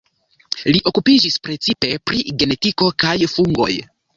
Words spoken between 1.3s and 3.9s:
precipe pri genetiko kaj fungoj.